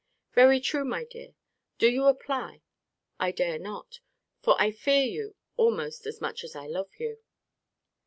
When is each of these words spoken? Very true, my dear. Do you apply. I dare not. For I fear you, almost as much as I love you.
Very 0.33 0.59
true, 0.59 0.83
my 0.83 1.03
dear. 1.05 1.35
Do 1.77 1.87
you 1.87 2.05
apply. 2.07 2.63
I 3.19 3.29
dare 3.31 3.59
not. 3.59 3.99
For 4.41 4.59
I 4.59 4.71
fear 4.71 5.03
you, 5.03 5.35
almost 5.57 6.07
as 6.07 6.19
much 6.19 6.43
as 6.43 6.55
I 6.55 6.65
love 6.65 6.95
you. 6.95 7.19